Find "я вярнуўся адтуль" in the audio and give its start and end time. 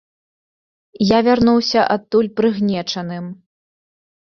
1.07-2.33